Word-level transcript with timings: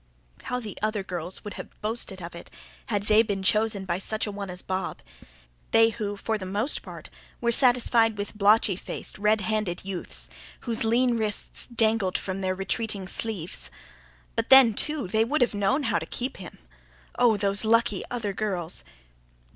How 0.45 0.59
the 0.59 0.79
other 0.81 1.03
girls 1.03 1.43
would 1.43 1.53
have 1.53 1.79
boasted 1.79 2.23
of 2.23 2.33
it, 2.33 2.49
had 2.87 3.03
they 3.03 3.21
been 3.21 3.43
chosen 3.43 3.85
by 3.85 3.99
such 3.99 4.25
a 4.25 4.31
one 4.31 4.49
as 4.49 4.63
Bob! 4.63 4.99
they 5.69 5.89
who, 5.89 6.17
for 6.17 6.39
the 6.39 6.45
most 6.47 6.81
part, 6.81 7.11
were 7.39 7.51
satisfied 7.51 8.17
with 8.17 8.35
blotchy 8.35 8.75
faced, 8.75 9.19
red 9.19 9.41
handed 9.41 9.85
youths, 9.85 10.27
whose 10.61 10.83
lean 10.83 11.17
wrists 11.17 11.67
dangled 11.67 12.17
from 12.17 12.41
their 12.41 12.55
retreating 12.55 13.07
sleeves. 13.07 13.69
But 14.35 14.49
then, 14.49 14.73
too, 14.73 15.05
they 15.07 15.23
would 15.23 15.41
have 15.41 15.53
known 15.53 15.83
how 15.83 15.99
to 15.99 16.07
keep 16.07 16.37
him. 16.37 16.57
Oh, 17.19 17.37
those 17.37 17.63
lucky 17.63 18.03
other 18.09 18.33
girls! 18.33 18.83